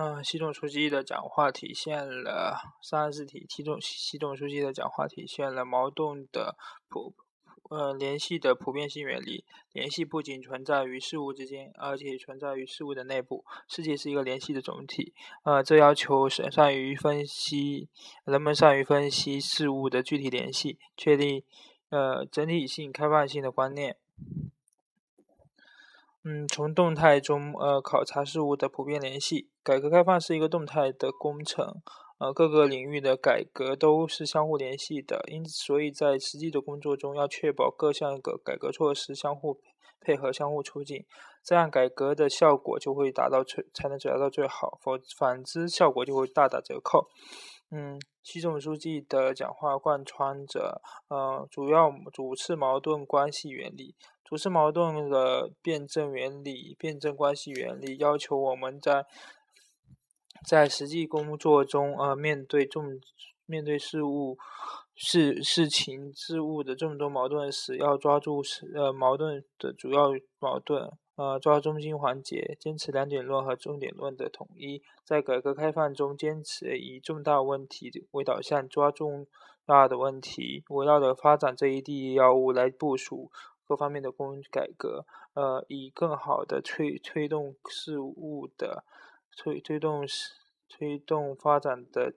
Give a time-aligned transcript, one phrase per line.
[0.00, 3.44] 嗯，习总书记的讲话体现了三十四题。
[3.48, 6.56] 习总习总书记的讲话体现了矛盾的
[6.88, 7.12] 普
[7.68, 9.44] 呃联系的普遍性原理。
[9.72, 13.44] 联系不仅存在于事物之间，而且存在于事物的内部。
[13.66, 15.14] 世界是一个联系的总体。
[15.42, 17.88] 呃，这要求是善于分析，
[18.24, 21.44] 人们善于分析事物的具体联系，确立
[21.88, 23.96] 呃整体性、开放性的观念。
[26.30, 29.48] 嗯，从动态中呃考察事物的普遍联系。
[29.62, 31.80] 改革开放是一个动态的工程，
[32.18, 39.58] 呃，各个领域的改革都是相互联系的，因此，所以在实际的工作中要确保各项个改革措施相互
[40.02, 41.06] 配合、相互促进，
[41.42, 47.08] 这样改革的效果就会达到最才能达到最好，否反之效果就会大打折扣。
[47.70, 53.94] 嗯，习总书记的讲话贯穿着呃主要主次矛盾关系原理。
[54.24, 59.06] 主次矛盾的辩证原理、辩证关系原理要求我们在
[60.46, 63.00] 在实际工作中，呃，面对众
[63.46, 64.36] 面对事物、
[64.94, 74.80] 事事情、事物的众多矛盾时，要抓住是呃矛盾的主要矛盾，呃，抓中心环节，坚持两点论和重点论的统一。
[75.04, 79.26] 在改革开放中，坚持以重大问题为导向，抓重
[79.66, 83.32] 大的问题，围绕着发展这一第一要务来部署。
[83.66, 88.84] 各方面的工改革，呃，以更好的推推动事物的
[89.36, 90.06] 推推动
[90.68, 92.14] 推动发展的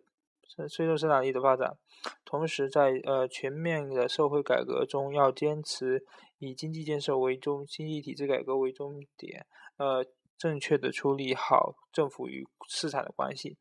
[0.74, 1.76] 推动生产力的发展，
[2.24, 6.06] 同时在呃全面的社会改革中，要坚持
[6.42, 9.46] 以经济建设为中，经济体制改革为终点，
[9.78, 10.04] 呃，
[10.38, 13.58] 正确的处理好政府与市场的关系。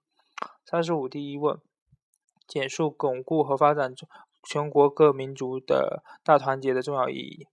[0.64, 1.60] 三十五第一问，
[2.46, 3.94] 简述巩固和发展
[4.42, 7.46] 全国各民族的大团结的重要意义。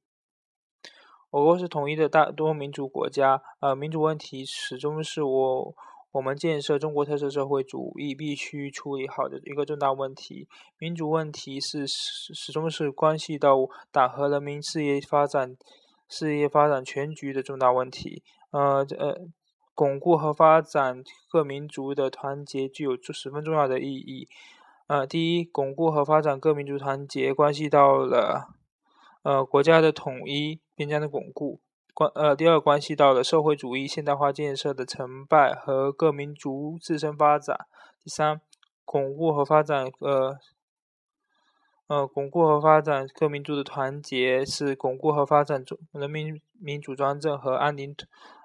[1.30, 5.76] 我国是统一的大多民族国家，呃，民族问题始终是我
[6.12, 10.48] 我们建设中国特色社会主义必须处理好的一个重大问题。
[10.80, 13.56] 民主问题是始始终是关系到
[13.92, 15.56] 党和人民事业发展
[16.08, 18.24] 事业发展全局的重大问题。
[18.52, 19.28] 呃呃，
[19.76, 24.28] 巩固和发展各民族的团结具有十分重要的意义。
[24.88, 28.48] 呃，第一，巩固和发展各民族团结，关系到了。
[29.24, 31.60] 呃，国家的统一、边疆的巩固，
[31.98, 37.66] 关呃，第二关系到了社会主义现代化建设的成败和各民族自身发展。
[38.04, 38.40] 第三，
[38.86, 40.38] 巩固和发展呃
[41.88, 47.96] 呃，巩固和发展各民族的团结，是巩固和发展中人民民主专政和安宁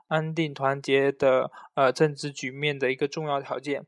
[0.08, 3.84] 安定团结的呃政治局面的一个重要条件。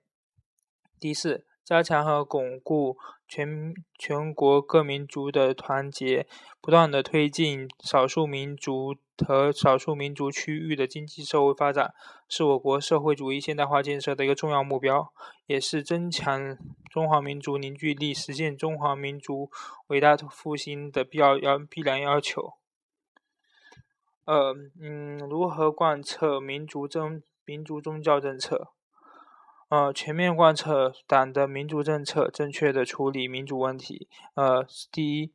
[1.00, 1.46] 第四。
[1.64, 2.98] 加强和巩固
[3.34, 6.24] 全全国各民族的团结，
[6.60, 8.94] 不断的推进少数民族
[9.26, 11.92] 和少数民族区域的经济社会发展，
[12.28, 15.12] 是我国社会主义现代化建设的一个重要目标，
[15.46, 16.56] 也是增强
[16.88, 19.50] 中华民族凝聚力、实现中华民族
[19.88, 22.52] 伟大复兴的必要要必然要求。
[24.26, 28.68] 呃，嗯，如何贯彻民族宗民族宗教政策？
[29.74, 34.06] 呃，全面贯彻党的民主政策，正确的处理民主问题。
[34.34, 35.32] 呃，第一，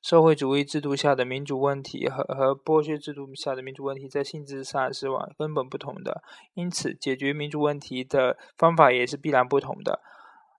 [0.00, 6.22] 社会主义制度下的民主问题和和剥削制度下的民主问题在性质上是往根本不同的，
[6.54, 10.00] 因此解决民主问题的方法也是必然不同的。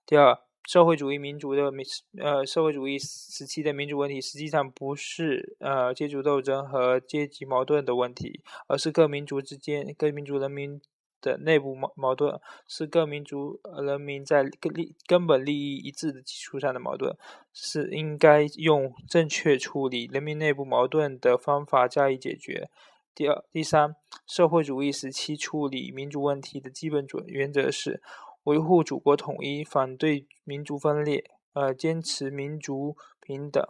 [0.04, 1.82] 第二，社会主义民主的民
[2.20, 10.78] 呃社会主义时期的民主问题实际上不是呃阶级斗争和阶级矛盾的问题，而是各民族之间各民族人民。
[11.22, 17.16] 的内部矛矛盾是各民族人民在根利根本利益一致的基础上的矛盾，
[17.54, 22.68] 是应该用正确处理人民内部矛盾的方法加以解决。
[23.14, 23.94] 第二、第三，
[24.26, 28.02] 社会主义时期处理民族问题的基本准原则是
[28.44, 33.64] 维护祖国统一，反对民族分裂，呃，坚持民族平等、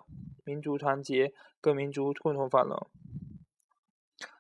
[0.45, 2.89] 民族团结、各民族共同繁荣，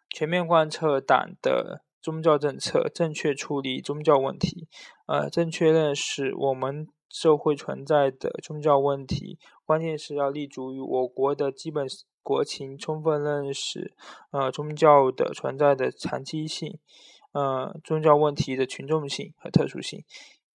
[0.09, 1.83] 全面贯彻党的。
[2.03, 4.67] 宗教政策正确处理宗教问题，
[5.07, 9.39] 呃，正确认识我们社会存在的宗教问题。
[9.65, 11.87] 关键是要立足于我国的基本
[12.23, 13.95] 国情，充分认识
[14.33, 16.79] 呃宗教的存在的长期性，
[17.33, 20.05] 呃宗教问题的群众性和特殊性，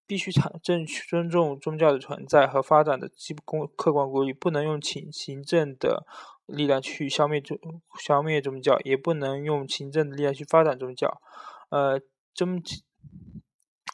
[0.06, 3.42] 必须长正尊重宗教的存在和发展的基本
[3.74, 6.06] 客观规律，不能用行行政的。
[6.48, 7.58] 力量去消灭宗
[8.00, 11.20] 消灭宗教，也不能用行政的力量去发展宗教。
[11.70, 12.00] 呃，
[12.34, 12.60] 宗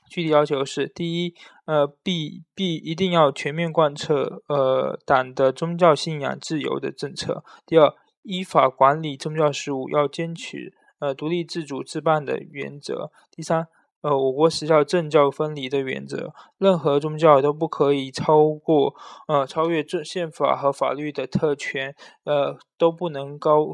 [0.09, 1.35] 具体要求是：第一，
[1.65, 7.93] 呃，必必一定要全面贯彻呃党的宗教信仰自由的政策；第二，
[8.23, 13.67] 依法管理宗教事务，要坚持呃独立自主自办的原则；第三，
[14.05, 18.95] 呃，我国实效政教分离的原则，任何宗教都不可以超过
[19.29, 23.69] 呃超越这宪法和法律的特权，呃都不能高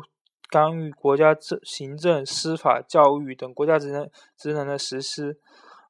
[0.48, 5.40] 干预国家政行政、司法、教育等国家职能职能的实施，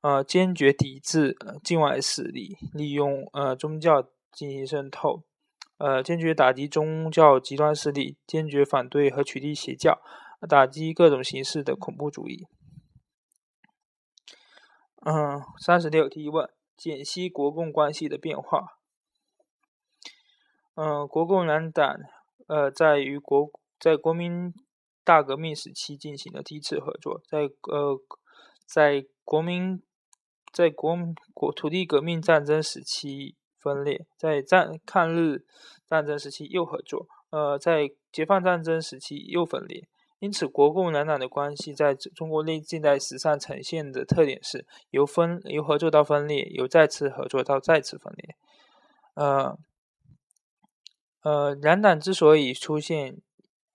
[0.00, 4.02] 呃坚决抵制境外势力利用呃宗教
[4.32, 5.22] 进行渗透，
[5.76, 9.98] 呃坚决打击宗教极端势力，坚决反对和取缔邪教，
[10.48, 12.46] 打击各种形式的恐怖主义。
[15.02, 18.78] 嗯，三十六提问：解析国共关系的变化。
[20.74, 21.96] 嗯，国共两党
[22.46, 24.52] 呃，在于国在国民
[25.02, 27.98] 大革命时期进行了第一次合作，在呃
[28.66, 29.82] 在国民
[30.52, 30.96] 在国
[31.34, 35.44] 国土地革命战争时期分裂，在战抗日
[35.86, 39.88] 战争时期又合作，呃，在解放战争时期又分裂。
[40.20, 48.36] 因此，国共两党的关系在中国内近代史上呈现的特点是由分由合作到分裂，由再次合作到再次分裂。
[49.14, 49.58] 呃
[51.22, 53.16] 呃，两党之所以出现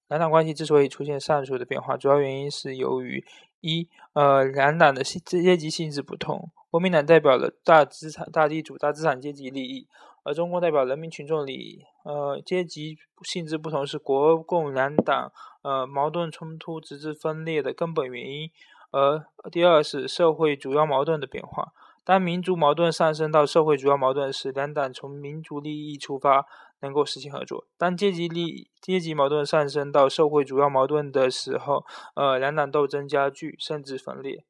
[0.07, 3.25] 两党关系之所以出现上述的变化，主要原因是由于
[3.61, 9.87] 一呃两党的性阶级性质不同，国民党代表了大资产大地主大资产阶级利益。
[10.25, 15.31] 而中国代表人民群众利益，呃，阶级性质不同是国共两党
[15.61, 18.49] 呃矛盾冲突直至分裂的根本原因。
[18.91, 21.73] 而第二是社会主要矛盾的变化。
[22.03, 26.45] 当民族矛盾上升到社会主要矛盾时，两党从民族利益出发
[26.81, 31.85] 能够实行合作；当阶级利阶级矛盾上升到社会主要矛盾的时候，
[32.15, 34.43] 呃，两党斗争加剧甚至分裂。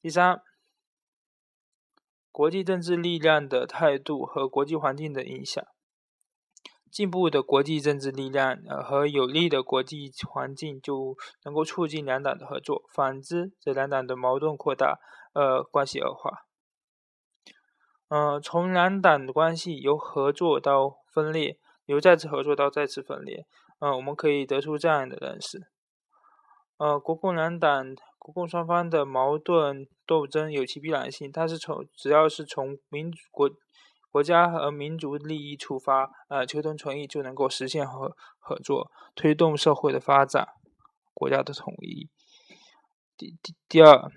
[0.00, 0.40] 第三。
[2.34, 5.64] 国际政治力量的态度和国际环境的影响，
[6.90, 14.98] 进步的国际政治力量呃和有利的国际环境就能够促进两党的合作，反之则两党的矛盾扩大，
[15.32, 16.40] 呃关系恶化。
[18.08, 23.46] 嗯，从两党的关系由合作到分裂，由再次合作到再次分裂，
[23.78, 25.68] 嗯，我们可以得出这样的认识：
[26.76, 27.94] 呃，国共两党。
[28.16, 33.50] 国共双方的矛盾斗争有其必然性，它是从只要是从民国
[34.10, 40.48] 国家和民族利益出发，呃，求同存异，就能够实现合合作，推动社会的发展，
[41.12, 42.08] 国家的统一。
[43.18, 44.10] 第第第二，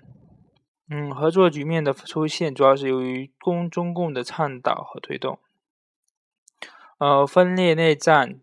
[0.88, 5.38] 嗯，合作局面的出现主要是由于共中共的倡导和推动，
[6.96, 8.40] 呃，分裂内战。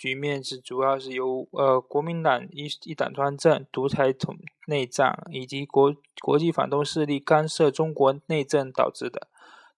[0.00, 4.34] 局面是主要是由呃国民党一一党专政、独裁统
[4.66, 9.28] 内战以及国国际反动势力干涉中国内政导致的。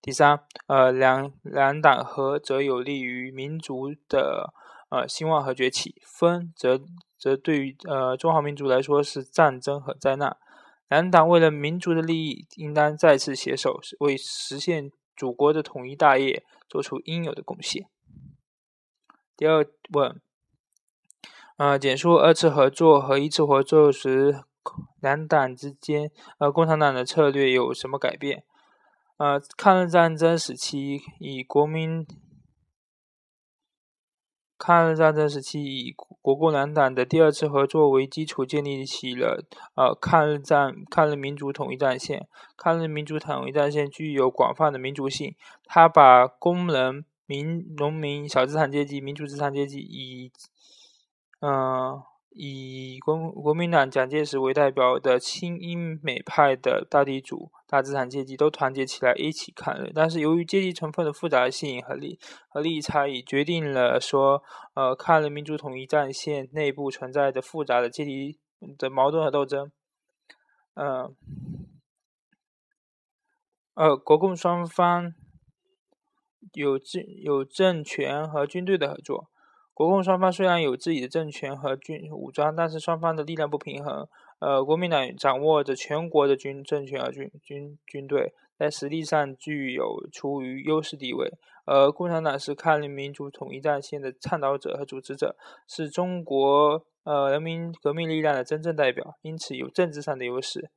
[0.01, 0.39] 第三，
[0.69, 4.55] 呃两两党合则有利于民族的
[4.91, 6.81] 呃兴旺和崛起，分则
[7.19, 10.37] 则对于呃中华民族来说是战争和灾难。
[10.89, 17.89] 两党为了民族的利益，应当再次携手，为实现祖国的统一大业做出应有的贡献。
[19.43, 20.21] 第二问，
[21.57, 24.45] 呃，简述二次合作和一次合作时
[25.01, 28.45] 两党之间，呃，共产党的策略有什么改变？
[29.17, 32.07] 呃，抗日战争时期以国民，
[34.57, 39.45] 抗日战争时期以国共两党的第二次合作为基础，建立起了
[39.75, 42.29] 呃抗日战、抗日民族统一战线。
[42.57, 45.35] 抗日民族统一战线具有广泛的民族性，
[45.65, 47.05] 它把工人。
[47.33, 50.31] 民、农民、小资产阶级、民主资产阶级以，
[51.41, 59.91] 嗯，以国国民党蒋介石为代表的亲英美派的大地主、大资产阶级都团结起来一起抗日。
[59.95, 62.19] 但是由于阶级成分的复杂性和利
[62.51, 64.43] 和利益差异，决定了说，
[64.75, 68.39] 呃，抗日民主统一战线内部存在着复杂的阶级
[68.77, 69.73] 的矛盾和斗争。
[70.75, 71.17] 嗯，
[73.75, 75.15] 呃，国共双方。
[76.53, 79.29] 有政有政权和军队的合作，
[79.75, 84.07] 国共双方虽然有自己的政权和军武装，但是双方的力量不平衡。
[84.39, 91.31] 呃，国民党掌握着全国的军政权和军军军队，在实力上具有处于优势地位，
[91.65, 95.37] 而共产党是抗日民族统一战线的倡导者和组织者，
[95.69, 100.71] 是中国呃人民革命力量的真正代表，因此有政治上的优势。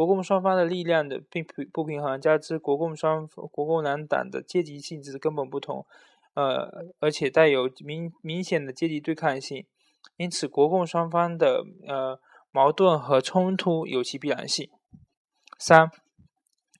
[0.00, 5.84] 国共双方的力量的并不不平衡，加之国共双国共两党的阶级性质根本不同，
[6.32, 9.66] 呃，而且带有明明显的阶级对抗性，
[10.16, 12.18] 因此国共双方的呃
[12.50, 14.70] 矛盾和冲突有其必然性。
[15.58, 15.90] 三，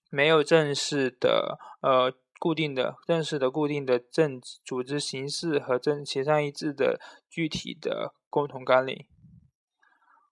[0.08, 6.98] 没有正式的呃固定的正式的固定的政组织形式和政协商一致的
[7.28, 9.04] 具体的共同纲领。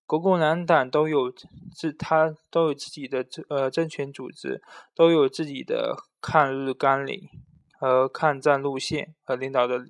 [0.09, 1.31] 国共两党都有
[1.77, 4.63] 自他都有自己的政呃政权组织，
[4.95, 7.29] 都有自己的抗日纲领
[7.79, 9.87] 和抗战路线和领导的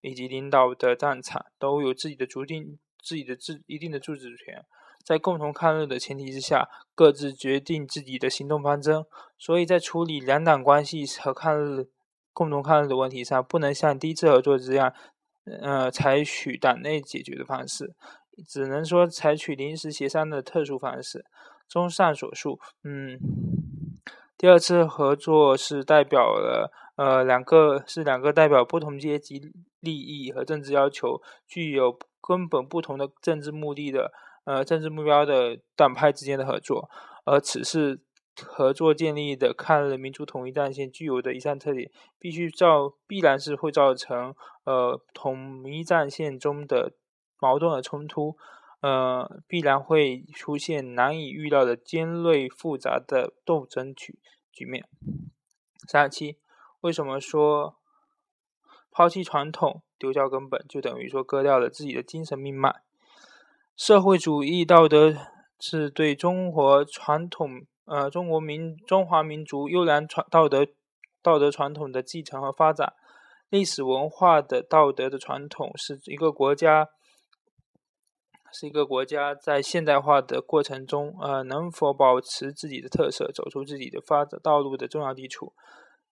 [0.00, 4.66] 以及领导的战场，都有自己的决定自己的自一定的自主权。
[5.04, 9.04] 在共同抗日的前提之下，各自决定自己的行动方针。
[9.38, 11.88] 所以在处理两党关系和抗日、
[12.32, 14.92] 共同抗日的问题上，不能像第一次合作这样，
[15.62, 17.94] 呃，采取党内解决的方式，
[18.46, 21.24] 只能说采取临时协商的特殊方式。
[21.68, 23.18] 综上所述，嗯，
[24.36, 34.12] 第二次合作是代表了呃两个是两个代表不同阶级利益和政治要求，具有根本不同的政治目的的。
[34.44, 36.90] 呃，政治目标的党派之间的合作，
[37.26, 38.00] 而此次
[38.42, 46.94] 合作建立的抗日民族统一战线具有的一项特点，必须造必然是会造成呃统一战线中的
[47.40, 48.36] 矛盾和冲突，
[48.80, 54.18] 呃，必然会出现难以预料的尖锐复杂的斗争局
[54.52, 54.86] 局面。
[55.88, 56.38] 三十七，
[56.80, 57.76] 为什么说
[58.90, 62.82] 抛弃传统，丢掉根本，就等于说割掉了自己的精神命脉？
[63.76, 65.14] 社会主义道德
[65.58, 70.66] 是对中国传统，呃，中国民中华民族优良传道德
[71.22, 72.92] 道德传统的继承和发展。
[73.48, 76.88] 历史文化的道德的传统是一个国家，
[78.52, 85.52] 是一个国家在现代化的过程中，呃，能否保持自己的特色，走出自己的发展道路的重要基础。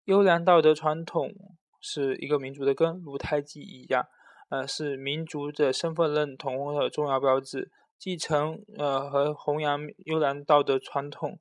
[0.06, 1.34] 优良道德传统
[1.82, 4.06] 是一个民族的根，如胎记一样。
[4.50, 7.72] 呃，是民族的身份认同的重要标志。
[8.00, 11.40] 继承呃和弘扬优良道德传统，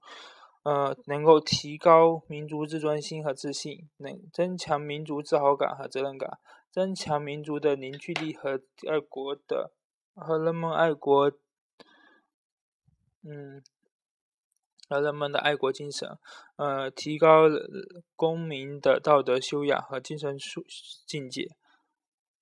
[0.62, 6.38] 呃，能够提高民族自尊心和自信，能增强民族自豪感和责任感，
[6.71, 9.73] 增强民族的凝聚力和爱国的
[10.16, 11.30] 和人们爱国，
[13.23, 13.62] 嗯，
[14.88, 16.08] 和人们的爱国精神，
[16.56, 17.42] 呃，提高
[18.16, 20.64] 公民的道德修养和精神素
[21.06, 21.49] 境界。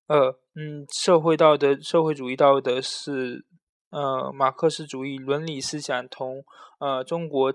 [0.06, 3.44] 二，嗯，社会道德，社会主义道德是，
[3.90, 6.44] 呃，马克思主义伦理思想同，
[6.78, 7.52] 呃，中国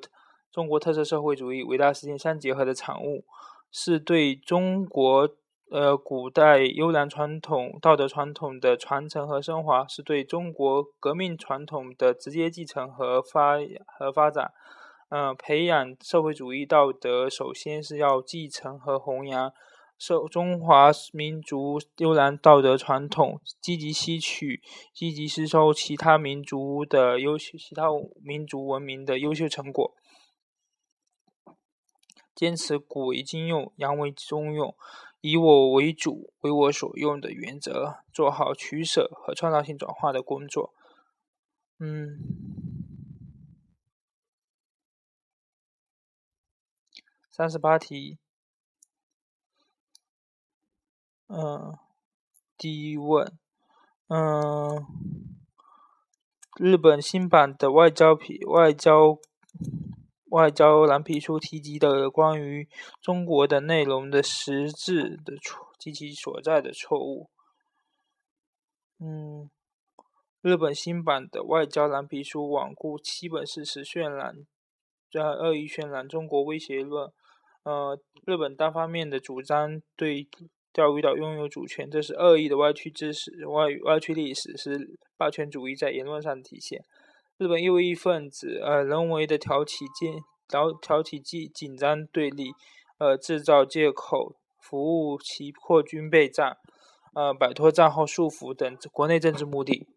[0.52, 3.24] 中国特色社会主义伟大实践相结合的产物，
[3.72, 5.30] 是对中国，
[5.72, 14.52] 呃，古代优良传统道德传统的传承和升华，是对中国革命传统的直接继承和发和发展。
[15.10, 19.54] 嗯，培养社会主义道德，首先是要继承和弘扬。
[20.00, 24.62] 受中华民族优良道德传统，积极吸取、
[24.94, 27.88] 积极吸收其他民族的优秀、其他
[28.24, 29.94] 民族文明的优秀成果，
[32.34, 34.74] 坚持古为今用、洋为中用、
[35.22, 40.74] 以我为主、为我所用的原则，做好取舍和创造性转化的工作。
[41.78, 42.20] 嗯，
[47.30, 48.18] 三十八题。
[51.28, 51.78] 嗯，
[52.58, 53.38] 第一问，
[54.08, 54.86] 嗯，
[56.58, 59.20] 日本新版的外交皮外交
[60.30, 62.68] 外交蓝皮书提及的关于
[63.02, 67.30] 中国的内容的实质的错及其所在的错误。
[69.00, 69.50] 嗯，
[70.42, 74.46] 日本新版的外交蓝皮书罔顾基本事实，渲染
[75.12, 77.12] 在恶意渲染中国威胁论。
[77.64, 80.28] 呃，日本单方面的主张对。
[80.72, 86.86] 钓鱼岛拥有主权，这是恶意的歪曲知识、歪歪曲历史，是霸权主义在言论上的体现。
[87.40, 90.12] 日本右翼分子呃人为的挑起紧
[90.50, 92.52] 挑挑起紧紧张对立，
[92.98, 96.58] 呃制造借口，服务其扩军备战，
[97.14, 99.88] 呃摆脱战后束缚等国内政治目的。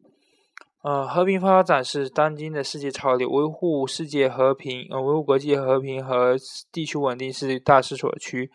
[0.82, 6.36] 呃，和平发展是当今的世界潮流，维护世界和平，呃维护国际和平和
[6.70, 8.52] 地区稳定是大势所趋。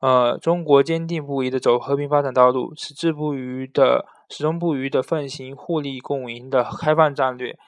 [0.00, 7.58] 呃，中国坚定不移的走和平发展道路，矢志不渝的、始终不渝的奉行互利共赢的开放战略。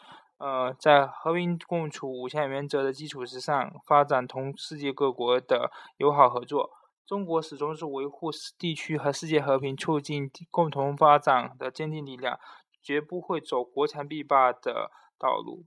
[0.42, 6.72] 呃，在和平共处五项原则的基础之上，发展同世界各国的友好合作。
[7.06, 12.40] 中国始终是维护地区和世界和平、促进共同发展的坚定力量，
[12.82, 15.64] 绝不会走国强必霸的道路。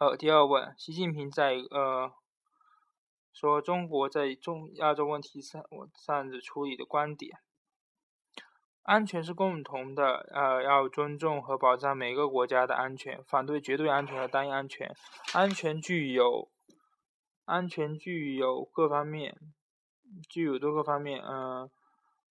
[0.00, 2.12] 呃，第二问，习近平在呃。
[3.32, 5.60] 说中国在中亚洲问题上
[5.96, 7.38] 上的处理的观点，
[8.84, 14.94] 安全是共同的，呃，要尊重和保障每个国家的安全，反对绝对安全和单一安全。
[15.32, 16.50] 安全具有，
[17.46, 19.34] 安全具有各方面，
[20.28, 21.70] 具有多个方面，嗯，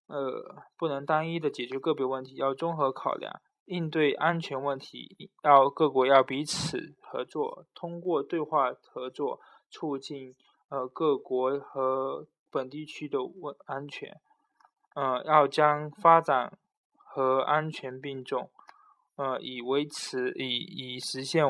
[0.07, 3.41] 呃，不能单一的解决个别问题，要综合考量。
[3.65, 9.39] 应对安全问题，要各国要彼此合作，通过对话合作，
[9.71, 10.35] 促进
[10.69, 14.19] 呃各国和本地区的问安全。
[14.95, 16.57] 呃，要将发展
[16.95, 18.49] 和安全并重，
[19.15, 21.43] 呃，以维持以以实现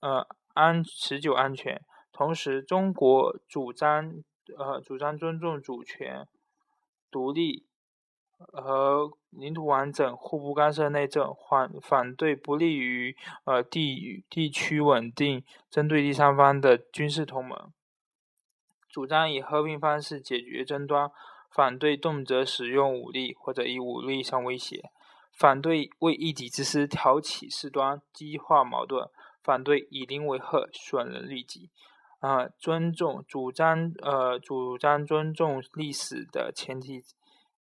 [0.00, 1.80] 呃安持久安全。
[2.12, 4.22] 同时，中国主张
[4.56, 6.26] 呃主张尊重主权、
[7.10, 7.64] 独立
[8.36, 17.72] 和领土完整，互不干涉内政，反反对不利于呃地地区稳定、针对第三方的军事同盟，
[18.88, 21.10] 主张以和平方式解决争端。
[21.50, 24.90] 反对动辄使用武力或者以武力相威胁，
[25.32, 29.08] 反对为一己之私挑起事端、激化矛盾，
[29.42, 31.70] 反对以邻为壑、损人利己。
[32.20, 37.02] 啊，尊重主张呃主张尊重历史的前提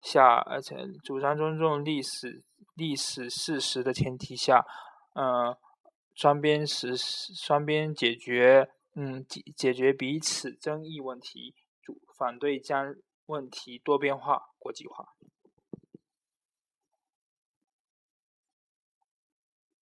[0.02, 2.44] 下，而且主张尊重历史
[2.76, 4.66] 历史事实的前提下，
[5.14, 5.58] 呃，
[6.16, 12.96] 双边实施双边解决嗯解解决彼此争议问题，主反对将。
[13.28, 15.14] 问题多变化、国际化。